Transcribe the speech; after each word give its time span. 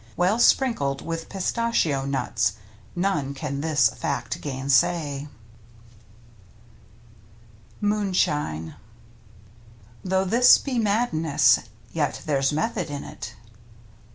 Well 0.17 0.39
sprinkled 0.39 1.05
with 1.05 1.29
pistachio 1.29 2.05
nuts— 2.07 2.53
None 3.11 3.35
can 3.35 3.61
this 3.61 3.87
fact 3.89 4.41
gainsay. 4.41 5.27
L" 5.29 5.29
MOONSHINE" 7.87 8.73
Though 10.11 10.25
this 10.25 10.57
be 10.57 10.79
madness, 10.79 11.59
yet 11.91 12.23
there's 12.25 12.51
method 12.51 12.89
in 12.89 13.03
it. 13.03 13.35